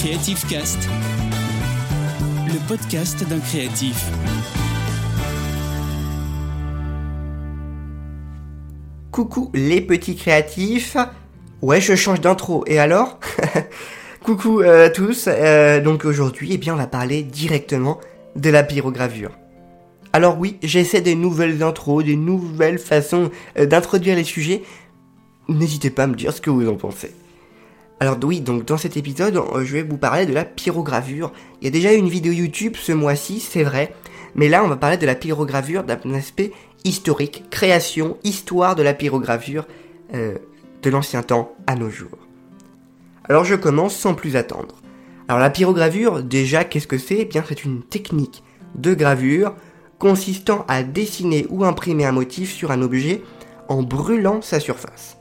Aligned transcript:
Creative 0.00 0.46
Cast, 0.48 0.88
le 2.46 2.68
podcast 2.68 3.28
d'un 3.28 3.40
créatif. 3.40 4.12
Coucou 9.10 9.50
les 9.54 9.80
petits 9.80 10.14
créatifs. 10.14 10.96
Ouais, 11.62 11.80
je 11.80 11.96
change 11.96 12.20
d'intro. 12.20 12.62
Et 12.68 12.78
alors? 12.78 13.18
Coucou 14.22 14.62
euh, 14.62 14.88
tous. 14.88 15.24
Euh, 15.26 15.80
donc 15.80 16.04
aujourd'hui, 16.04 16.50
eh 16.52 16.58
bien, 16.58 16.74
on 16.74 16.78
va 16.78 16.86
parler 16.86 17.24
directement 17.24 17.98
de 18.36 18.50
la 18.50 18.62
pyrogravure. 18.62 19.32
Alors 20.12 20.38
oui, 20.38 20.58
j'essaie 20.62 21.00
des 21.00 21.16
nouvelles 21.16 21.64
intros, 21.64 22.04
des 22.04 22.14
nouvelles 22.14 22.78
façons 22.78 23.32
euh, 23.58 23.66
d'introduire 23.66 24.14
les 24.14 24.22
sujets. 24.22 24.62
N'hésitez 25.48 25.90
pas 25.90 26.04
à 26.04 26.06
me 26.06 26.14
dire 26.14 26.32
ce 26.32 26.40
que 26.40 26.50
vous 26.50 26.68
en 26.68 26.76
pensez. 26.76 27.10
Alors 28.00 28.16
oui, 28.22 28.40
donc 28.40 28.64
dans 28.64 28.78
cet 28.78 28.96
épisode, 28.96 29.36
euh, 29.36 29.64
je 29.64 29.72
vais 29.72 29.82
vous 29.82 29.96
parler 29.96 30.24
de 30.24 30.32
la 30.32 30.44
pyrogravure. 30.44 31.32
Il 31.60 31.64
y 31.64 31.68
a 31.68 31.72
déjà 31.72 31.92
eu 31.92 31.96
une 31.96 32.08
vidéo 32.08 32.32
YouTube 32.32 32.76
ce 32.76 32.92
mois-ci, 32.92 33.40
c'est 33.40 33.64
vrai, 33.64 33.92
mais 34.36 34.48
là 34.48 34.62
on 34.62 34.68
va 34.68 34.76
parler 34.76 34.98
de 34.98 35.06
la 35.06 35.16
pyrogravure 35.16 35.82
d'un 35.82 36.14
aspect 36.14 36.52
historique, 36.84 37.44
création, 37.50 38.16
histoire 38.22 38.76
de 38.76 38.82
la 38.82 38.94
pyrogravure 38.94 39.66
euh, 40.14 40.38
de 40.82 40.90
l'ancien 40.90 41.22
temps 41.22 41.56
à 41.66 41.74
nos 41.74 41.90
jours. 41.90 42.18
Alors 43.28 43.44
je 43.44 43.56
commence 43.56 43.96
sans 43.96 44.14
plus 44.14 44.36
attendre. 44.36 44.76
Alors 45.26 45.40
la 45.40 45.50
pyrogravure, 45.50 46.22
déjà 46.22 46.62
qu'est-ce 46.62 46.86
que 46.86 46.98
c'est? 46.98 47.18
Eh 47.18 47.24
bien 47.24 47.44
c'est 47.46 47.64
une 47.64 47.82
technique 47.82 48.44
de 48.76 48.94
gravure 48.94 49.54
consistant 49.98 50.64
à 50.68 50.84
dessiner 50.84 51.46
ou 51.50 51.64
imprimer 51.64 52.04
un 52.04 52.12
motif 52.12 52.52
sur 52.52 52.70
un 52.70 52.80
objet 52.80 53.22
en 53.68 53.82
brûlant 53.82 54.40
sa 54.40 54.60
surface. 54.60 55.17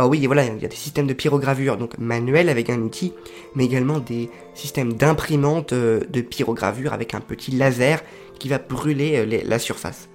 Alors 0.00 0.08
oui, 0.08 0.24
voilà, 0.24 0.46
il 0.46 0.62
y 0.62 0.64
a 0.64 0.68
des 0.68 0.76
systèmes 0.76 1.06
de 1.06 1.12
pyrogravure, 1.12 1.76
donc 1.76 1.98
manuels 1.98 2.48
avec 2.48 2.70
un 2.70 2.80
outil, 2.80 3.12
mais 3.54 3.66
également 3.66 3.98
des 3.98 4.30
systèmes 4.54 4.94
d'imprimante 4.94 5.74
euh, 5.74 6.00
de 6.08 6.22
pyrogravure 6.22 6.94
avec 6.94 7.12
un 7.12 7.20
petit 7.20 7.50
laser 7.50 8.02
qui 8.38 8.48
va 8.48 8.56
brûler 8.56 9.16
euh, 9.18 9.42
la 9.44 9.58
surface. 9.58 10.08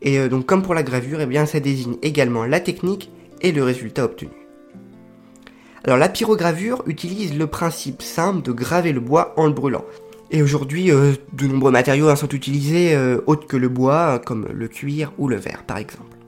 Et 0.00 0.18
euh, 0.18 0.30
donc 0.30 0.46
comme 0.46 0.62
pour 0.62 0.72
la 0.72 0.82
gravure, 0.82 1.20
eh 1.20 1.46
ça 1.46 1.60
désigne 1.60 1.96
également 2.00 2.46
la 2.46 2.58
technique 2.58 3.10
et 3.42 3.52
le 3.52 3.62
résultat 3.62 4.06
obtenu. 4.06 4.30
Alors 5.84 5.98
la 5.98 6.08
pyrogravure 6.08 6.82
utilise 6.86 7.36
le 7.36 7.46
principe 7.46 8.00
simple 8.00 8.40
de 8.40 8.52
graver 8.52 8.94
le 8.94 9.00
bois 9.00 9.34
en 9.36 9.46
le 9.46 9.52
brûlant. 9.52 9.84
Et 10.30 10.40
aujourd'hui, 10.40 10.86
de 10.86 11.46
nombreux 11.46 11.70
matériaux 11.70 12.08
hein, 12.08 12.16
sont 12.16 12.30
utilisés 12.30 12.96
autres 13.26 13.46
que 13.46 13.58
le 13.58 13.68
bois, 13.68 14.18
comme 14.24 14.48
le 14.50 14.68
cuir 14.68 15.12
ou 15.18 15.28
le 15.28 15.36
verre 15.36 15.64
par 15.66 15.76
exemple. 15.76 16.21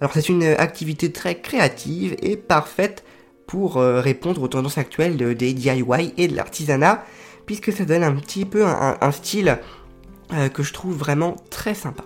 Alors 0.00 0.12
c'est 0.12 0.28
une 0.28 0.44
activité 0.44 1.10
très 1.10 1.40
créative 1.40 2.16
et 2.22 2.36
parfaite 2.36 3.04
pour 3.46 3.78
euh, 3.78 4.00
répondre 4.00 4.42
aux 4.42 4.48
tendances 4.48 4.78
actuelles 4.78 5.16
de- 5.16 5.32
des 5.32 5.52
DIY 5.54 6.12
et 6.16 6.28
de 6.28 6.36
l'artisanat, 6.36 7.04
puisque 7.46 7.72
ça 7.72 7.84
donne 7.84 8.02
un 8.02 8.14
petit 8.14 8.44
peu 8.44 8.66
un, 8.66 9.12
style 9.12 9.58
euh, 10.32 10.48
que 10.48 10.62
je 10.62 10.72
trouve 10.72 10.96
vraiment 10.96 11.36
très 11.50 11.74
sympa. 11.74 12.04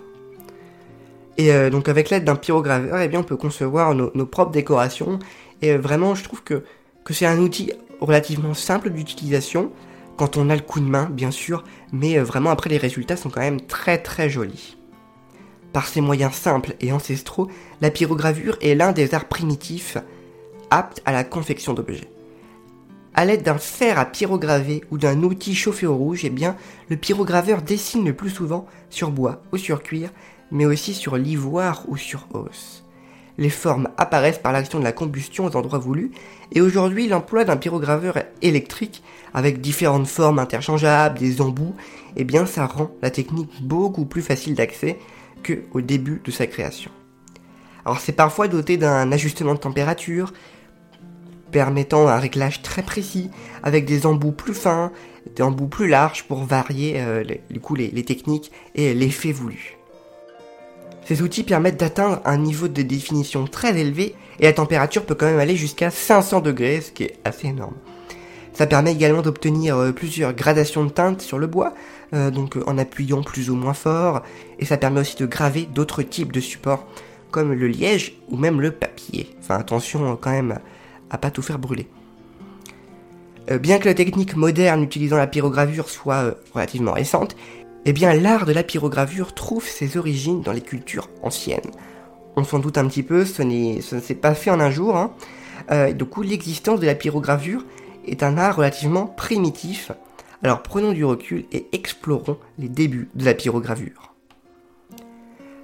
Et 1.37 1.51
euh, 1.51 1.69
donc 1.69 1.89
avec 1.89 2.09
l'aide 2.09 2.23
d'un 2.23 2.35
pyrograveur, 2.35 2.99
eh 2.99 3.07
bien, 3.07 3.21
on 3.21 3.23
peut 3.23 3.37
concevoir 3.37 3.95
nos, 3.95 4.25
propres 4.25 4.51
décorations. 4.51 5.19
Et 5.61 5.71
euh, 5.71 5.77
vraiment, 5.77 6.15
je 6.15 6.23
trouve 6.23 6.43
que, 6.43 6.63
c'est 7.09 7.25
un 7.25 7.39
outil 7.39 7.71
relativement 7.99 8.53
simple 8.53 8.89
d'utilisation, 8.89 9.71
quand 10.17 10.37
on 10.37 10.49
a 10.49 10.55
le 10.55 10.61
coup 10.61 10.79
de 10.79 10.85
main, 10.85 11.09
bien 11.11 11.31
sûr, 11.31 11.63
mais 11.91 12.17
euh, 12.17 12.23
vraiment 12.23 12.51
après 12.51 12.69
les 12.69 12.77
résultats 12.77 13.17
sont 13.17 13.29
quand 13.29 13.41
même 13.41 13.61
très 13.61 13.97
très 13.97 14.29
jolis. 14.29 14.77
Par 15.73 15.87
ses 15.87 16.01
moyens 16.01 16.33
simples 16.33 16.75
et 16.81 16.91
ancestraux, 16.91 17.49
la 17.79 17.91
pyrogravure 17.91 18.57
est 18.61 18.75
l'un 18.75 18.91
des 18.91 19.13
arts 19.13 19.29
primitifs 19.29 19.97
aptes 20.69 21.01
à 21.05 21.11
la 21.11 21.23
confection 21.23 21.73
d'objets. 21.73 22.09
À 23.13 23.25
l'aide 23.25 23.43
d'un 23.43 23.57
fer 23.57 23.99
à 23.99 24.05
pyrograver 24.05 24.83
ou 24.89 24.97
d'un 24.97 25.21
outil 25.23 25.53
chauffé 25.53 25.85
au 25.85 25.95
rouge, 25.95 26.23
eh 26.23 26.29
bien, 26.29 26.55
le 26.89 26.97
pyrograveur 26.97 27.61
dessine 27.61 28.05
le 28.05 28.13
plus 28.13 28.29
souvent 28.29 28.65
sur 28.89 29.11
bois 29.11 29.41
ou 29.51 29.57
sur 29.57 29.83
cuir, 29.83 30.09
mais 30.49 30.65
aussi 30.65 30.93
sur 30.93 31.17
l'ivoire 31.17 31.83
ou 31.87 31.97
sur 31.97 32.27
os. 32.33 32.83
Les 33.37 33.49
formes 33.49 33.89
apparaissent 33.97 34.39
par 34.39 34.51
l'action 34.51 34.79
de 34.79 34.83
la 34.83 34.91
combustion 34.91 35.45
aux 35.45 35.55
endroits 35.55 35.79
voulus, 35.79 36.11
et 36.51 36.61
aujourd'hui 36.61 37.07
l'emploi 37.07 37.43
d'un 37.43 37.57
pyrograveur 37.57 38.19
électrique 38.41 39.03
avec 39.33 39.61
différentes 39.61 40.07
formes 40.07 40.39
interchangeables, 40.39 41.19
des 41.19 41.41
embouts, 41.41 41.75
eh 42.17 42.23
bien 42.25 42.45
ça 42.45 42.65
rend 42.65 42.91
la 43.01 43.09
technique 43.09 43.61
beaucoup 43.61 44.05
plus 44.05 44.21
facile 44.21 44.55
d'accès 44.55 44.99
que 45.41 45.63
au 45.73 45.81
début 45.81 46.21
de 46.23 46.31
sa 46.31 46.47
création. 46.47 46.91
Alors 47.85 47.99
c'est 47.99 48.11
parfois 48.11 48.47
doté 48.47 48.77
d'un 48.77 49.11
ajustement 49.11 49.53
de 49.53 49.59
température, 49.59 50.33
permettant 51.51 52.07
un 52.07 52.17
réglage 52.17 52.61
très 52.61 52.83
précis, 52.83 53.29
avec 53.63 53.85
des 53.85 54.05
embouts 54.05 54.31
plus 54.31 54.53
fins, 54.53 54.91
des 55.35 55.43
embouts 55.43 55.67
plus 55.67 55.87
larges 55.87 56.23
pour 56.23 56.43
varier 56.43 56.95
euh, 56.97 57.23
les, 57.23 57.41
du 57.49 57.61
les 57.91 58.03
techniques 58.03 58.51
et 58.75 58.93
l'effet 58.93 59.31
voulu. 59.31 59.77
Ces 61.05 61.21
outils 61.21 61.43
permettent 61.43 61.79
d'atteindre 61.79 62.21
un 62.25 62.37
niveau 62.37 62.67
de 62.67 62.81
définition 62.83 63.45
très 63.45 63.77
élevé 63.77 64.15
et 64.39 64.43
la 64.43 64.53
température 64.53 65.05
peut 65.05 65.15
quand 65.15 65.25
même 65.25 65.39
aller 65.39 65.55
jusqu'à 65.55 65.91
500 65.91 66.41
degrés, 66.41 66.81
ce 66.81 66.91
qui 66.91 67.03
est 67.03 67.17
assez 67.25 67.47
énorme. 67.47 67.75
Ça 68.53 68.67
permet 68.67 68.91
également 68.91 69.21
d'obtenir 69.21 69.77
euh, 69.77 69.91
plusieurs 69.91 70.33
gradations 70.33 70.83
de 70.83 70.89
teintes 70.89 71.21
sur 71.21 71.39
le 71.39 71.47
bois, 71.47 71.73
euh, 72.13 72.31
donc 72.31 72.57
euh, 72.57 72.63
en 72.67 72.77
appuyant 72.77 73.21
plus 73.23 73.49
ou 73.49 73.55
moins 73.55 73.73
fort, 73.73 74.21
et 74.59 74.65
ça 74.65 74.77
permet 74.77 74.99
aussi 75.01 75.15
de 75.17 75.25
graver 75.25 75.63
d'autres 75.65 76.03
types 76.03 76.31
de 76.31 76.39
supports, 76.39 76.85
comme 77.31 77.53
le 77.53 77.67
liège 77.67 78.13
ou 78.29 78.37
même 78.37 78.59
le 78.61 78.71
papier. 78.71 79.35
Enfin 79.39 79.55
attention 79.55 80.11
euh, 80.11 80.15
quand 80.19 80.31
même 80.31 80.59
à 81.09 81.17
pas 81.17 81.31
tout 81.31 81.41
faire 81.41 81.59
brûler. 81.59 81.87
Bien 83.59 83.79
que 83.79 83.85
la 83.85 83.93
technique 83.95 84.35
moderne 84.35 84.83
utilisant 84.83 85.17
la 85.17 85.27
pyrogravure 85.27 85.89
soit 85.89 86.35
relativement 86.53 86.93
récente, 86.93 87.35
eh 87.85 87.91
bien 87.91 88.13
l'art 88.13 88.45
de 88.45 88.53
la 88.53 88.63
pyrogravure 88.63 89.33
trouve 89.33 89.67
ses 89.67 89.97
origines 89.97 90.41
dans 90.41 90.53
les 90.53 90.61
cultures 90.61 91.09
anciennes. 91.23 91.71
On 92.37 92.43
s'en 92.45 92.59
doute 92.59 92.77
un 92.77 92.87
petit 92.87 93.03
peu, 93.03 93.25
ce, 93.25 93.41
n'est- 93.41 93.79
ne 93.91 93.99
s'est 93.99 94.15
pas 94.15 94.35
fait 94.35 94.51
en 94.51 94.59
un 94.61 94.69
jour. 94.71 94.95
Hein. 94.95 95.11
Du 95.93 96.05
coup, 96.05 96.21
l'existence 96.21 96.79
de 96.79 96.85
la 96.85 96.95
pyrogravure 96.95 97.65
est 98.05 98.23
un 98.23 98.37
art 98.37 98.55
relativement 98.57 99.05
primitif. 99.07 99.91
Alors 100.43 100.63
prenons 100.63 100.91
du 100.91 101.05
recul 101.05 101.45
et 101.51 101.67
explorons 101.71 102.37
les 102.57 102.69
débuts 102.69 103.09
de 103.13 103.25
la 103.25 103.33
pyrogravure. 103.33 104.13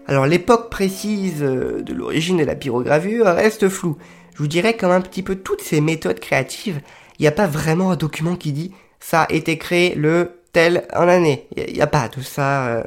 Alors 0.05 0.25
l'époque 0.27 0.69
précise 0.69 1.41
euh, 1.41 1.81
de 1.81 1.93
l'origine 1.93 2.37
de 2.37 2.43
la 2.43 2.55
pyrogravure 2.55 3.25
reste 3.25 3.69
floue. 3.69 3.97
Je 4.33 4.39
vous 4.39 4.47
dirais 4.47 4.77
comme 4.77 4.91
un 4.91 5.01
petit 5.01 5.23
peu 5.23 5.35
toutes 5.35 5.61
ces 5.61 5.81
méthodes 5.81 6.19
créatives, 6.19 6.79
il 7.17 7.23
n'y 7.23 7.27
a 7.27 7.31
pas 7.31 7.47
vraiment 7.47 7.91
un 7.91 7.95
document 7.95 8.35
qui 8.35 8.51
dit 8.51 8.71
ça 8.99 9.23
a 9.23 9.33
été 9.33 9.57
créé 9.57 9.95
le 9.95 10.41
tel 10.53 10.87
en 10.93 11.07
année. 11.07 11.47
Il 11.57 11.73
n'y 11.73 11.81
a, 11.81 11.87
pas 11.87 12.07
de 12.07 12.21
ça, 12.21 12.67
euh, 12.67 12.83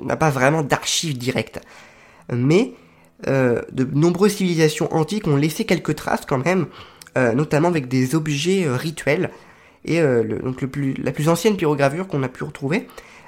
on 0.00 0.04
n'a 0.04 0.16
pas 0.16 0.30
vraiment 0.30 0.62
d'archives 0.62 1.18
directes. 1.18 1.60
Mais 2.32 2.72
euh, 3.26 3.60
de 3.72 3.84
nombreuses 3.84 4.36
civilisations 4.36 4.92
antiques 4.94 5.26
ont 5.26 5.36
laissé 5.36 5.64
quelques 5.64 5.96
traces 5.96 6.26
quand 6.26 6.44
même, 6.44 6.66
notamment 7.16 7.68
avec 7.68 7.86
des 7.86 8.16
objets 8.16 8.66
rituels. 8.68 9.30
Et 9.84 10.00
euh, 10.00 10.24
donc 10.42 10.62
la 10.62 11.12
plus 11.12 11.28
ancienne 11.28 11.56
pyrogravure 11.56 12.06
qu'on 12.06 12.22
a 12.22 12.28
pu 12.28 12.44
retrouver 12.44 12.86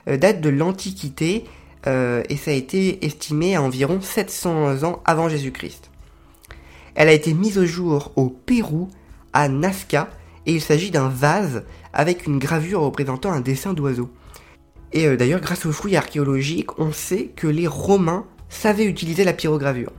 euh, 0.08 0.16
date 0.16 0.40
de 0.40 0.48
l'Antiquité 0.48 1.44
euh, 1.86 2.22
et 2.28 2.36
ça 2.36 2.50
a 2.50 2.54
été 2.54 3.04
estimé 3.04 3.56
à 3.56 3.62
environ 3.62 4.00
700 4.00 4.82
ans 4.84 5.02
avant 5.04 5.28
Jésus-Christ. 5.28 5.90
Elle 6.94 7.08
a 7.08 7.12
été 7.12 7.34
mise 7.34 7.58
au 7.58 7.66
jour 7.66 8.12
au 8.16 8.28
Pérou, 8.28 8.88
à 9.32 9.48
Nazca, 9.48 10.08
et 10.46 10.54
il 10.54 10.62
s'agit 10.62 10.90
d'un 10.90 11.08
vase 11.08 11.64
avec 11.92 12.26
une 12.26 12.38
gravure 12.38 12.80
représentant 12.80 13.32
un 13.32 13.40
dessin 13.40 13.74
d'oiseau. 13.74 14.08
Et 14.92 15.14
d'ailleurs, 15.16 15.40
grâce 15.40 15.66
aux 15.66 15.72
fouilles 15.72 15.96
archéologiques, 15.96 16.78
on 16.78 16.92
sait 16.92 17.26
que 17.36 17.46
les 17.46 17.66
Romains 17.66 18.24
savaient 18.48 18.86
utiliser 18.86 19.24
la 19.24 19.34
pyrogravure. 19.34 19.92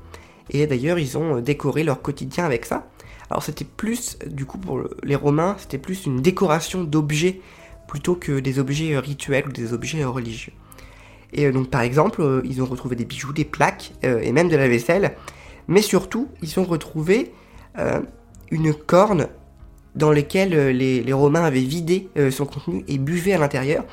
Et 0.49 0.65
d'ailleurs, 0.65 0.97
ils 0.97 1.17
ont 1.17 1.39
décoré 1.39 1.83
leur 1.83 2.01
quotidien 2.01 2.45
avec 2.45 2.65
ça. 2.65 2.87
Alors 3.29 3.43
c'était 3.43 3.65
plus, 3.65 4.17
du 4.25 4.45
coup, 4.45 4.57
pour 4.57 4.77
le- 4.77 4.89
les 5.03 5.15
Romains, 5.15 5.55
c'était 5.59 5.77
plus 5.77 6.05
une 6.05 6.21
décoration 6.21 6.83
d'objets 6.83 7.41
plutôt 7.87 8.15
que 8.15 8.39
des 8.39 8.59
objets 8.59 8.93
euh, 8.93 8.99
rituels 8.99 9.47
ou 9.47 9.51
des 9.51 9.73
objets 9.73 10.03
euh, 10.03 10.09
religieux. 10.09 10.53
Et 11.33 11.45
euh, 11.45 11.51
donc, 11.51 11.69
par 11.69 11.81
exemple, 11.81 12.41
ils 12.45 12.61
ont 12.61 12.65
retrouvé 12.65 12.95
des 12.95 13.05
bijoux, 13.05 13.33
des 13.33 13.45
plaques 13.45 13.93
et 14.03 14.31
même 14.31 14.49
de 14.49 14.55
la 14.55 14.67
vaisselle. 14.67 15.15
Mais 15.67 15.81
surtout, 15.81 16.29
ils 16.41 16.59
ont 16.59 16.63
retrouvé 16.63 17.33
une 18.49 18.73
corne 18.73 19.27
dans 19.95 20.11
laquelle 20.11 20.69
les, 20.69 21.13
Romains 21.13 21.43
avaient 21.43 21.59
vidé 21.59 22.09
son 22.31 22.45
contenu 22.45 22.85
et 22.87 22.97
buvaient 22.97 23.33
à 23.33 23.37
l'intérieur. 23.37 23.83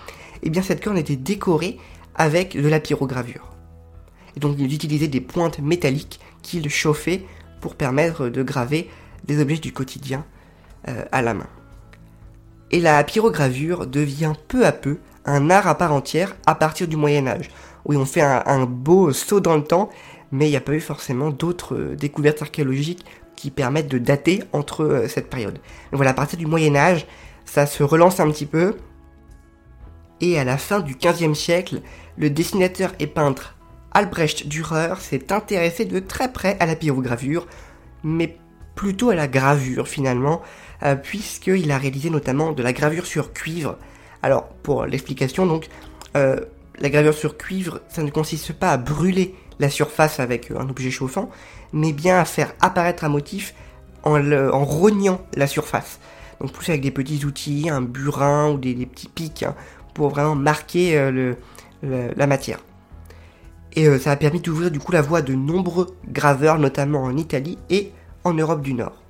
Et 0.44 0.50
bien, 0.50 0.62
cette 0.62 0.82
corne 0.82 0.96
était 0.96 1.16
décorée 1.16 1.78
avec 2.14 2.56
de 2.56 2.68
la 2.68 2.78
pyrogravure. 2.78 3.52
Et 4.36 4.40
donc, 4.40 4.54
ils 4.58 4.72
utilisaient 4.72 5.08
des 5.08 5.20
pointes 5.20 5.58
métalliques 5.58 6.20
qu'ils 6.42 6.70
chauffaient 6.70 7.24
pour 7.60 7.74
permettre 7.74 8.28
de 8.28 8.42
graver 8.44 8.88
des 9.24 9.40
objets 9.40 9.58
du 9.58 9.72
quotidien 9.72 10.24
euh, 10.88 11.04
à 11.12 11.22
la 11.22 11.34
main. 11.34 11.48
Et 12.70 12.80
la 12.80 13.02
pyrogravure 13.04 13.86
devient 13.86 14.32
peu 14.48 14.66
à 14.66 14.72
peu 14.72 14.98
un 15.24 15.50
art 15.50 15.66
à 15.66 15.76
part 15.76 15.92
entière 15.92 16.34
à 16.46 16.54
partir 16.54 16.88
du 16.88 16.96
Moyen 16.96 17.26
Âge, 17.26 17.50
où 17.84 17.94
on 17.94 18.04
fait 18.04 18.22
un, 18.22 18.66
beau 18.66 19.12
saut 19.12 19.40
dans 19.40 19.56
le 19.56 19.64
temps, 19.64 19.90
mais 20.32 20.46
il 20.46 20.50
n'y 20.50 20.56
a 20.56 20.60
pas 20.60 20.72
eu 20.72 20.80
forcément 20.80 21.30
d'autres 21.30 21.94
découvertes 21.98 22.42
archéologiques 22.42 23.04
qui 23.36 23.50
permettent 23.50 23.88
de 23.88 23.98
dater 23.98 24.42
entre 24.52 25.04
cette 25.08 25.30
période. 25.30 25.58
voilà, 25.92 26.10
à 26.10 26.14
partir 26.14 26.38
du 26.38 26.46
Moyen 26.46 26.76
Âge, 26.76 27.06
ça 27.44 27.66
se 27.66 27.82
relance 27.82 28.20
un 28.20 28.30
petit 28.30 28.46
peu, 28.46 28.76
et 30.20 30.38
à 30.38 30.44
la 30.44 30.56
fin 30.56 30.80
du 30.80 30.96
XVe 30.96 31.34
siècle, 31.34 31.82
le 32.16 32.30
dessinateur 32.30 32.92
et 32.98 33.06
peintre 33.06 33.56
Albrecht 33.92 34.48
Dürer 34.48 34.94
s'est 34.98 35.32
intéressé 35.32 35.84
de 35.84 36.00
très 36.00 36.32
près 36.32 36.56
à 36.60 36.66
la 36.66 36.76
pyrogravure, 36.76 37.46
mais 38.02 38.38
plutôt 38.74 39.10
à 39.10 39.14
la 39.14 39.28
gravure 39.28 39.88
finalement, 39.88 40.42
euh, 40.82 40.96
puisqu'il 40.96 41.70
a 41.70 41.78
réalisé 41.78 42.10
notamment 42.10 42.52
de 42.52 42.62
la 42.62 42.72
gravure 42.72 43.06
sur 43.06 43.32
cuivre. 43.32 43.76
Alors, 44.22 44.48
pour 44.48 44.86
l'explication, 44.86 45.46
donc, 45.46 45.68
euh, 46.16 46.40
la 46.78 46.90
gravure 46.90 47.14
sur 47.14 47.36
cuivre, 47.36 47.80
ça 47.88 48.02
ne 48.02 48.10
consiste 48.10 48.52
pas 48.52 48.72
à 48.72 48.76
brûler 48.76 49.34
la 49.60 49.70
surface 49.70 50.18
avec 50.18 50.50
un 50.50 50.68
objet 50.68 50.90
chauffant, 50.90 51.30
mais 51.72 51.92
bien 51.92 52.18
à 52.18 52.24
faire 52.24 52.52
apparaître 52.60 53.04
un 53.04 53.08
motif 53.08 53.54
en, 54.02 54.64
rognant 54.64 55.20
la 55.36 55.46
surface. 55.46 56.00
Donc 56.40 56.52
plus 56.52 56.68
avec 56.68 56.82
des 56.82 56.90
petits 56.90 57.24
outils, 57.24 57.70
un 57.70 57.80
burin 57.80 58.50
ou 58.50 58.58
des, 58.58 58.74
petits 58.86 59.08
pics, 59.08 59.44
hein, 59.44 59.54
pour 59.94 60.10
vraiment 60.10 60.34
marquer 60.34 60.98
euh, 60.98 61.34
la 61.82 62.26
matière. 62.26 62.58
Et 63.76 63.88
euh, 63.88 63.98
ça 63.98 64.12
a 64.12 64.16
permis 64.16 64.40
d'ouvrir 64.40 64.70
du 64.70 64.78
coup 64.78 64.92
la 64.92 65.02
voie 65.02 65.22
de 65.22 65.34
nombreux 65.34 65.96
graveurs, 66.08 66.58
notamment 66.58 67.02
en 67.02 67.16
Italie 67.16 67.58
et 67.70 67.92
en 68.24 68.34
Europe 68.34 68.62
du 68.62 68.74
Nord. 68.74 69.02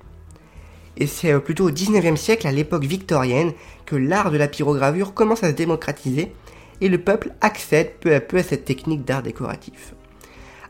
Et 0.97 1.07
c'est 1.07 1.33
euh, 1.33 1.39
plutôt 1.39 1.65
au 1.65 1.71
19e 1.71 2.15
siècle, 2.15 2.47
à 2.47 2.51
l'époque 2.51 2.85
victorienne, 2.85 3.53
que 3.85 3.95
l'art 3.95 4.31
de 4.31 4.37
la 4.37 4.47
pyrogravure 4.47 5.13
commence 5.13 5.43
à 5.43 5.49
se 5.49 5.55
démocratiser 5.55 6.31
et 6.81 6.89
le 6.89 6.97
peuple 6.97 7.31
accède 7.41 7.93
peu 7.99 8.13
à 8.13 8.19
peu 8.19 8.37
à 8.37 8.43
cette 8.43 8.65
technique 8.65 9.05
d'art 9.05 9.23
décoratif. 9.23 9.93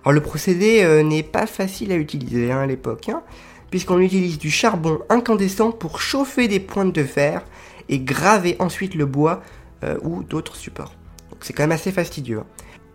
Alors 0.04 0.14
le 0.14 0.22
procédé 0.22 1.04
n'est 1.04 1.24
pas 1.24 1.48
facile 1.48 1.92
à 1.92 1.96
utiliser 1.96 2.52
hein, 2.52 2.60
à 2.60 2.68
l'époque, 2.68 3.10
hein, 3.10 3.24
puisqu'on 3.72 4.00
utilise 4.00 4.38
du 4.38 4.52
charbon 4.52 5.00
incandescent 5.10 5.72
pour 5.72 6.00
chauffer 6.00 6.48
des 6.48 6.60
pointes 6.60 6.94
de 6.94 7.04
fer 7.04 7.44
et 7.90 8.00
graver 8.00 8.56
ensuite 8.60 8.96
le 8.96 9.06
bois 9.06 9.42
euh, 9.84 9.98
ou 10.02 10.24
d'autres 10.24 10.56
supports. 10.56 10.94
Donc 11.30 11.40
c'est 11.42 11.54
quand 11.54 11.64
même 11.64 11.72
assez 11.72 11.92
fastidieux. 11.92 12.40
Hein. 12.40 12.46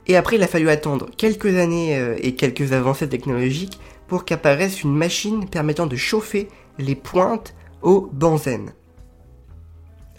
Et 0.07 0.17
après, 0.17 0.37
il 0.37 0.43
a 0.43 0.47
fallu 0.47 0.71
attendre 0.71 1.07
quelques 1.17 1.57
années 1.57 1.97
euh, 1.97 2.17
et 2.21 2.35
quelques 2.35 2.73
avancées 2.73 3.09
technologiques 3.09 3.79
pour 4.11 4.25
qu'apparaisse 4.25 4.83
une 4.83 4.95
machine 4.95 5.49
permettant 5.49 5.87
de 5.87 5.95
chauffer 5.95 6.49
les 6.79 6.97
pointes 6.97 7.55
au 7.81 8.11
benzène. 8.13 8.73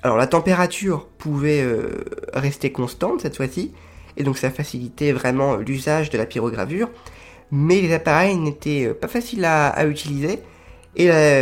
Alors 0.01 0.15
la 0.15 0.27
température 0.27 1.07
pouvait 1.17 1.61
euh, 1.61 2.05
rester 2.33 2.71
constante 2.71 3.19
cette 3.19 3.35
fois-ci, 3.35 3.73
et 4.15 4.23
donc 4.23 4.37
ça 4.37 4.49
facilitait 4.49 5.11
vraiment 5.11 5.57
l'usage 5.57 6.09
de 6.09 6.17
la 6.17 6.25
pyrogravure, 6.25 6.89
mais 7.51 7.81
les 7.81 7.93
appareils 7.93 8.37
n'étaient 8.37 8.93
pas 8.93 9.09
faciles 9.09 9.43
à, 9.43 9.85
utiliser, 9.85 10.39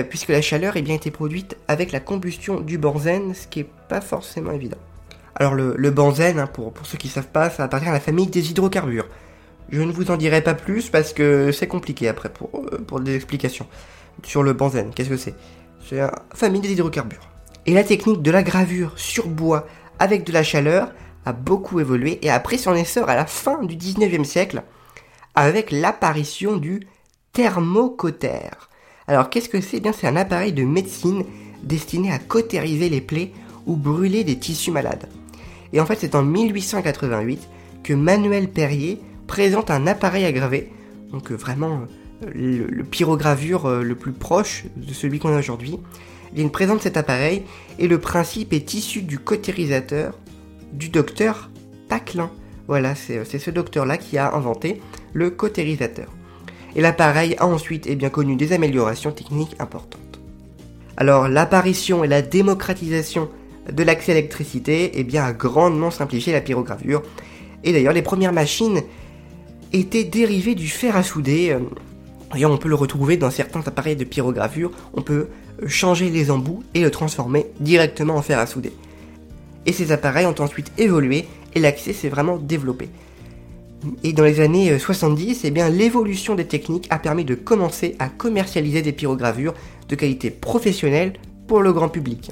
puisque 0.10 0.30
la 0.30 0.42
chaleur 0.42 0.76
est 0.76 0.82
bien 0.82 0.96
été 0.96 1.12
produite 1.12 1.56
avec 1.68 1.92
la 1.92 2.00
combustion 2.00 2.62
du 2.62 2.80
benzène, 2.80 3.36
ce 3.36 3.46
qui 3.46 3.60
n'est 3.60 3.70
pas 3.90 4.02
forcément 4.02 4.52
évident. 4.52 4.80
Alors 5.36 5.54
le, 5.54 5.92
benzène, 5.92 6.40
hein, 6.40 6.48
pour, 6.48 6.74
ceux 6.82 6.98
qui 6.98 7.08
ne 7.08 7.14
savent 7.14 7.28
pas, 7.28 7.52
ça 7.52 7.64
appartient 7.64 7.88
à 7.88 7.94
la 7.94 8.00
famille 8.00 8.28
des 8.28 8.50
hydrocarbures. 8.50 9.08
Je 9.72 9.82
ne 9.82 9.92
vous 9.92 10.10
en 10.12 10.18
dirai 10.18 10.42
pas 10.42 10.56
plus 10.56 10.90
parce 10.90 11.14
que 11.14 11.52
c'est 11.52 11.68
compliqué 11.68 12.08
après 12.08 12.30
pour, 12.30 12.50
euh, 12.74 13.00
des 13.00 13.16
explications. 13.16 13.68
Sur 14.24 14.44
le 14.44 14.54
benzène, 14.54 14.92
qu'est-ce 14.94 15.10
que 15.10 15.18
c'est? 15.18 15.36
C'est 15.88 15.98
la 15.98 16.12
famille 16.34 16.62
des 16.62 16.72
hydrocarbures. 16.72 17.30
Et 17.66 17.74
la 17.74 17.84
technique 17.84 18.22
de 18.22 18.32
la 18.32 18.44
gravure 18.44 18.94
sur 18.98 19.28
bois 19.28 19.68
avec 20.00 20.24
de 20.24 20.32
la 20.32 20.44
chaleur 20.44 20.92
a 21.26 21.34
beaucoup 21.34 21.80
évolué 21.80 22.20
et 22.22 22.30
a 22.30 22.40
pris 22.40 22.58
son 22.58 22.74
essor 22.74 23.10
à 23.10 23.16
la 23.16 23.26
fin 23.26 23.64
du 23.64 23.76
19e 23.76 24.24
siècle 24.24 24.64
avec 25.36 25.72
l'apparition 25.72 26.58
du 26.58 26.82
thermocotère. 27.34 28.70
Alors 29.08 29.30
qu'est-ce 29.30 29.50
que 29.50 29.62
c'est? 29.62 29.82
Eh 29.86 29.94
c'est 29.94 30.08
un 30.08 30.16
appareil 30.16 30.54
de 30.54 30.64
médecine 30.64 31.24
destiné 31.64 32.12
à 32.12 32.20
cautériser 32.20 32.90
les 32.90 33.02
plaies 33.02 33.32
ou 33.66 33.76
brûler 33.76 34.24
des 34.24 34.40
tissus 34.40 34.72
malades. 34.72 35.08
Et 35.74 35.80
en 35.80 35.86
fait, 35.86 35.98
c'est 36.00 36.16
en 36.16 36.24
1888 36.24 37.48
que 37.84 37.94
Manuel 37.94 38.50
Perrier 38.50 39.00
présente 39.30 39.70
un 39.70 39.86
appareil 39.86 40.26
à 40.26 40.32
graver, 40.32 40.70
donc 41.12 41.32
euh, 41.32 41.36
vraiment 41.36 41.82
euh, 42.26 42.66
le, 42.68 42.84
pyrogravure 42.84 43.68
euh, 43.68 43.84
le 43.84 43.94
plus 43.94 44.12
proche 44.12 44.66
de 44.76 44.92
celui 44.92 45.20
qu'on 45.20 45.36
a 45.36 45.38
aujourd'hui. 45.38 45.80
Il 46.36 46.50
présente 46.50 46.82
cet 46.82 46.98
appareil 46.98 47.44
et 47.78 47.88
le 47.88 48.00
principe 48.00 48.54
est 48.54 48.74
issu 48.74 49.04
du 49.04 49.20
cautérisateur 49.20 50.18
du 50.74 50.90
docteur 50.90 51.52
Paclin. 51.90 52.32
Voilà, 52.68 52.96
c'est 52.96 53.40
ce 53.40 53.52
docteur-là 53.52 53.98
qui 53.98 54.18
a 54.18 54.34
inventé 54.34 54.82
le 55.14 55.30
cautérisateur. 55.30 56.08
Et 56.76 56.82
l'appareil 56.82 57.36
a 57.38 57.48
ensuite 57.48 57.88
et 57.88 57.96
bien 57.96 58.10
connu 58.10 58.36
des 58.36 58.52
améliorations 58.52 59.12
techniques 59.12 59.56
importantes. 59.60 60.20
Alors 60.98 61.28
l'apparition 61.28 62.04
et 62.04 62.08
la 62.08 62.22
démocratisation 62.22 63.30
de 63.72 63.84
l'accès 63.84 64.12
à 64.12 64.16
l'électricité 64.16 64.92
eh 64.96 65.18
a 65.18 65.34
grandement 65.34 65.92
simplifié 65.92 66.34
la 66.34 66.42
pyrogravure. 66.42 67.04
Et 67.64 67.74
d'ailleurs, 67.74 67.94
les 67.94 68.02
premières 68.02 68.34
machines 68.34 68.82
étaient 69.74 70.04
dérivées 70.04 70.56
du 70.56 70.68
fer 70.68 70.96
à 70.96 71.04
souder. 71.04 71.58
D'ailleurs, 72.32 72.52
on 72.52 72.58
peut 72.58 72.70
le 72.70 72.76
retrouver 72.76 73.18
dans 73.18 73.32
certains 73.32 73.62
appareils 73.66 73.96
de 73.96 74.04
pyrogravure. 74.04 74.72
On 74.94 75.02
peut 75.02 75.28
changer 75.68 76.10
les 76.10 76.32
embouts 76.32 76.64
et 76.74 76.82
le 76.82 76.92
transformer 76.92 77.48
directement 77.60 78.16
en 78.16 78.22
fer 78.22 78.40
à 78.40 78.46
souder. 78.46 78.72
Et 79.66 79.74
ces 79.74 79.92
appareils 79.92 80.26
ont 80.26 80.36
ensuite 80.40 80.72
évolué 80.78 81.26
et 81.56 81.60
l'accès 81.60 81.94
s'est 81.94 82.10
vraiment 82.10 82.38
développé. 82.38 82.90
Et 84.04 84.14
dans 84.14 84.24
les 84.24 84.42
années 84.42 84.78
70, 84.78 85.42
eh 85.44 85.52
bien, 85.52 85.70
l'évolution 85.70 86.36
des 86.36 86.46
techniques 86.46 86.88
a 86.90 87.00
permis 87.00 87.24
de 87.24 87.36
commencer 87.36 87.96
à 88.00 88.10
commercialiser 88.10 88.82
des 88.82 88.92
pyrogravures 88.92 89.54
de 89.88 89.96
qualité 89.96 90.32
professionnelle 90.32 91.14
pour 91.48 91.62
le 91.62 91.72
grand 91.72 91.90
public. 91.90 92.32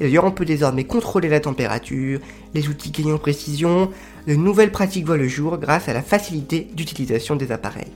Et 0.00 0.04
d'ailleurs, 0.04 0.24
on 0.24 0.30
peut 0.30 0.44
désormais 0.44 0.84
contrôler 0.84 1.28
la 1.28 1.40
température, 1.40 2.20
les 2.54 2.68
outils 2.68 2.90
gagnent 2.90 3.12
en 3.12 3.18
précision, 3.18 3.90
de 4.28 4.34
nouvelles 4.34 4.70
pratiques 4.70 5.06
voient 5.06 5.16
le 5.16 5.26
jour 5.26 5.56
grâce 5.56 5.88
à 5.88 5.94
la 5.94 6.02
facilité 6.02 6.68
d'utilisation 6.74 7.34
des 7.34 7.50
appareils. 7.50 7.90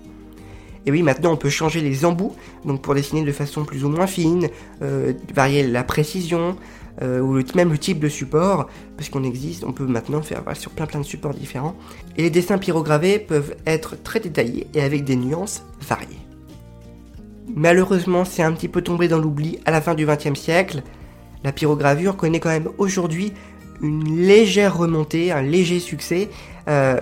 Et 0.86 0.90
oui, 0.90 1.02
maintenant 1.02 1.34
on 1.34 1.36
peut 1.36 1.50
changer 1.50 1.82
les 1.82 2.06
embouts, 2.06 2.34
donc 2.64 2.80
pour 2.80 2.94
dessiner 2.94 3.22
de 3.22 3.32
façon 3.32 3.66
plus 3.66 3.84
ou 3.84 3.90
moins 3.90 4.06
fine, 4.06 4.48
euh, 4.80 5.12
varier 5.34 5.62
la 5.66 5.84
précision, 5.84 6.56
euh, 7.02 7.20
ou 7.20 7.38
même 7.54 7.70
le 7.70 7.76
type 7.76 8.00
de 8.00 8.08
support, 8.08 8.66
parce 8.96 9.10
qu'on 9.10 9.24
existe, 9.24 9.62
on 9.62 9.72
peut 9.72 9.86
maintenant 9.86 10.22
faire 10.22 10.42
sur 10.54 10.70
plein 10.70 10.86
plein 10.86 11.00
de 11.00 11.04
supports 11.04 11.34
différents. 11.34 11.76
Et 12.16 12.22
les 12.22 12.30
dessins 12.30 12.56
pyrogravés 12.56 13.18
peuvent 13.18 13.54
être 13.66 14.02
très 14.02 14.18
détaillés 14.18 14.66
et 14.72 14.80
avec 14.80 15.04
des 15.04 15.16
nuances 15.16 15.62
variées. 15.82 16.16
Malheureusement, 17.54 18.24
c'est 18.24 18.42
un 18.42 18.52
petit 18.52 18.68
peu 18.68 18.80
tombé 18.80 19.06
dans 19.06 19.18
l'oubli 19.18 19.58
à 19.66 19.70
la 19.70 19.82
fin 19.82 19.94
du 19.94 20.06
XXe 20.06 20.40
siècle, 20.40 20.82
la 21.44 21.52
pyrogravure 21.52 22.16
connaît 22.16 22.40
quand 22.40 22.50
même 22.50 22.68
aujourd'hui 22.78 23.32
une 23.80 24.26
légère 24.26 24.76
remontée, 24.76 25.32
un 25.32 25.42
léger 25.42 25.80
succès. 25.80 26.28
Euh, 26.68 27.00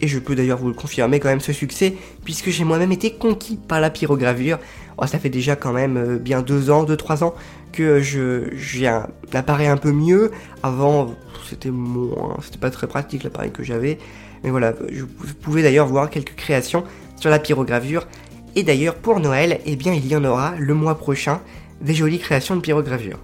et 0.00 0.08
je 0.08 0.18
peux 0.18 0.34
d'ailleurs 0.34 0.58
vous 0.58 0.68
le 0.68 0.74
confirmer 0.74 1.20
quand 1.20 1.28
même 1.28 1.40
ce 1.40 1.52
succès, 1.52 1.94
puisque 2.24 2.50
j'ai 2.50 2.64
moi-même 2.64 2.92
été 2.92 3.12
conquis 3.12 3.56
par 3.56 3.80
la 3.80 3.90
pyrogravure. 3.90 4.58
Oh, 4.98 5.06
ça 5.06 5.18
fait 5.18 5.30
déjà 5.30 5.56
quand 5.56 5.72
même 5.72 5.96
euh, 5.96 6.18
bien 6.18 6.42
deux 6.42 6.70
ans, 6.70 6.84
deux 6.84 6.96
trois 6.96 7.24
ans 7.24 7.34
que 7.72 8.00
je 8.00 8.48
j'ai 8.54 8.88
un 8.88 9.06
appareil 9.32 9.68
un 9.68 9.76
peu 9.76 9.92
mieux. 9.92 10.30
Avant, 10.62 11.14
c'était 11.48 11.70
moins, 11.70 12.36
c'était 12.42 12.58
pas 12.58 12.70
très 12.70 12.86
pratique 12.86 13.22
l'appareil 13.22 13.50
que 13.50 13.62
j'avais. 13.62 13.98
Mais 14.44 14.50
voilà, 14.50 14.74
je, 14.90 15.04
vous 15.42 15.60
d'ailleurs 15.60 15.86
voir 15.86 16.10
quelques 16.10 16.34
créations 16.34 16.84
sur 17.16 17.30
la 17.30 17.38
pyrogravure. 17.38 18.06
Et 18.54 18.62
d'ailleurs, 18.62 18.94
pour 18.94 19.20
Noël, 19.20 19.60
eh 19.66 19.76
bien, 19.76 19.92
il 19.92 20.06
y 20.06 20.16
en 20.16 20.24
aura 20.24 20.54
le 20.58 20.72
mois 20.72 20.96
prochain 20.96 21.40
des 21.80 21.94
jolies 21.94 22.18
créations 22.18 22.56
de 22.56 22.60
pyrogravure. 22.60 23.18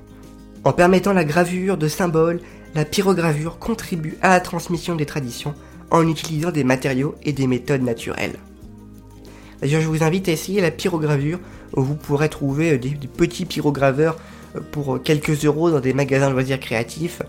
En 0.65 0.73
permettant 0.73 1.13
la 1.13 1.25
gravure 1.25 1.77
de 1.77 1.89
symboles, 1.89 2.41
la 2.75 2.85
pyrogravure 2.85 3.59
contribue 3.59 4.17
à 4.23 4.31
la 4.31 4.41
transmission 4.41 4.95
des 4.95 5.07
traditions 5.07 5.55
en 5.91 6.07
utilisant 6.07 6.53
des 6.53 6.63
matériaux 6.63 7.17
et 7.25 7.33
des 7.33 7.49
méthodes 7.49 7.83
naturelles. 7.83 8.37
D'ailleurs, 9.61 9.81
je 9.81 9.89
vous 9.89 10.05
invite 10.05 10.29
à 10.29 10.33
essayer 10.33 10.61
la 10.61 10.71
pyrogravure. 10.71 11.41
Vous 11.73 11.97
pourrez 11.97 12.29
trouver 12.29 12.79
des, 12.79 12.91
petits 12.91 13.45
pyrograveurs 13.45 14.17
euh, 14.57 14.61
pour 14.73 15.03
quelques 15.03 15.45
euros 15.45 15.71
dans 15.71 15.81
des 15.81 15.93
magasins 15.93 16.29
de 16.29 16.35
loisirs 16.35 16.61
créatifs. 16.61 17.23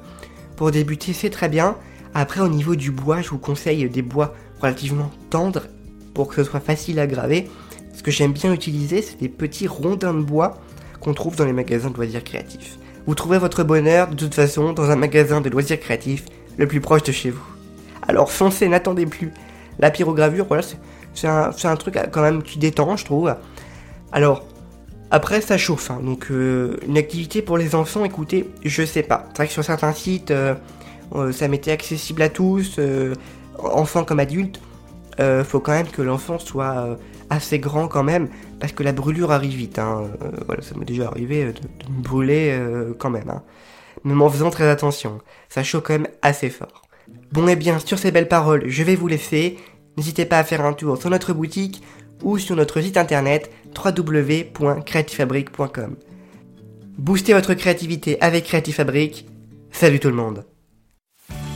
Pour 0.55 0.71
débuter, 0.71 1.13
c'est 1.13 1.29
très 1.29 1.49
bien. 1.49 1.75
Après, 2.13 2.41
au 2.41 2.47
niveau 2.47 2.75
du 2.75 2.91
bois, 2.91 3.21
je 3.21 3.29
vous 3.29 3.39
conseille 3.39 3.89
des 3.89 4.01
bois 4.03 4.35
relativement 4.61 5.11
tendres 5.29 5.67
pour 6.13 6.27
que 6.27 6.35
ce 6.35 6.43
soit 6.43 6.59
facile 6.59 6.99
à 6.99 7.07
graver. 7.07 7.49
Ce 7.95 8.03
que 8.03 8.11
j'aime 8.11 8.33
bien 8.33 8.53
utiliser, 8.53 9.01
c'est 9.01 9.19
des 9.19 9.29
petits 9.29 9.67
rondins 9.67 10.13
de 10.13 10.21
bois 10.21 10.59
qu'on 10.99 11.13
trouve 11.13 11.35
dans 11.35 11.45
les 11.45 11.53
magasins 11.53 11.89
de 11.89 11.95
loisirs 11.95 12.23
créatifs. 12.23 12.77
Vous 13.05 13.15
trouverez 13.15 13.39
votre 13.39 13.63
bonheur 13.63 14.10
de 14.10 14.15
toute 14.15 14.33
façon 14.33 14.74
dans 14.74 14.89
un 14.89 14.95
magasin 14.95 15.41
de 15.41 15.50
loisirs 15.50 15.79
créatifs 15.79 16.25
le 16.57 16.67
plus 16.67 16.79
proche 16.79 17.03
de 17.03 17.12
chez 17.12 17.29
vous. 17.29 17.43
Alors 18.07 18.31
foncez, 18.31 18.67
n'attendez 18.67 19.05
plus. 19.05 19.31
La 19.79 19.91
pyrogravure, 19.91 20.45
voilà, 20.45 20.63
c'est 21.13 21.27
un, 21.27 21.75
truc 21.75 21.98
quand 22.12 22.22
même 22.22 22.43
qui 22.43 22.60
détend, 22.60 22.95
je 22.95 23.05
trouve. 23.05 23.36
Alors, 24.12 24.45
après, 25.12 25.41
ça 25.41 25.57
chauffe. 25.57 25.91
Hein. 25.91 26.00
donc, 26.03 26.27
euh, 26.31 26.77
une 26.88 26.98
activité 26.98 27.41
pour 27.41 27.57
les 27.57 27.75
enfants, 27.75 28.05
écoutez, 28.05 28.50
je 28.63 28.83
sais 28.83 29.03
pas. 29.03 29.25
C'est 29.29 29.38
vrai 29.38 29.48
que 29.48 29.53
sur 29.53 29.63
certains 29.63 29.93
sites, 29.93 30.31
euh, 30.31 30.55
euh, 31.15 31.31
ça 31.31 31.48
m'était 31.48 31.72
accessible 31.72 32.22
à 32.22 32.29
tous, 32.29 32.79
enfants 33.57 34.03
comme 34.03 34.19
adultes. 34.19 34.60
Euh, 35.20 35.43
faut 35.43 35.60
quand 35.60 35.74
même 35.74 35.88
que 35.88 36.01
l'enfant 36.01 36.39
soit 36.39 36.77
euh, 36.77 36.96
assez 37.29 37.60
grand 37.60 37.88
quand 37.88 38.03
même, 38.03 38.29
parce 38.60 38.74
que 38.74 38.84
la 38.84 38.91
brûlure 38.91 39.32
arrive 39.32 39.55
vite. 39.55 39.79
Hein. 39.79 40.10
Euh, 40.22 40.32
voilà, 40.46 40.62
ça 40.62 40.75
m'est 40.75 40.86
déjà 40.86 41.08
arrivé 41.08 41.46
de, 41.46 41.51
de 41.51 41.93
me 41.96 42.01
brûler 42.01 42.50
euh, 42.51 42.93
quand 42.98 43.10
même. 43.10 43.29
Hein. 43.29 43.43
Même 44.03 44.22
en 44.22 44.29
faisant 44.29 44.50
très 44.50 44.70
attention, 44.70 45.20
ça 45.50 45.63
chauffe 45.63 45.84
quand 45.84 45.93
même 45.93 46.08
assez 46.22 46.50
fort. 46.50 46.82
Bon 47.32 47.48
et 47.48 47.55
bien, 47.55 47.79
sur 47.79 47.98
ces 47.98 48.12
belles 48.12 48.27
paroles, 48.27 48.63
je 48.67 48.84
vais 48.84 48.96
vous 48.96 49.08
laisser. 49.08 49.58
N'hésitez 49.98 50.25
pas 50.25 50.39
à 50.39 50.43
faire 50.43 50.65
un 50.65 50.74
tour 50.74 50.98
sur 50.98 51.10
notre 51.10 51.34
boutique 51.34 51.82
ou 52.22 52.38
sur 52.38 52.55
notre 52.55 52.79
site 52.82 52.98
internet 52.98 53.50
www.creativefabric.com. 53.75 55.96
Boostez 56.98 57.34
votre 57.34 57.53
créativité 57.53 58.20
avec 58.22 58.46
Creative 58.46 58.75
Fabric. 58.75 59.27
Salut 59.72 60.00
tout 60.00 60.10
le 60.10 60.15
monde. 60.15 60.46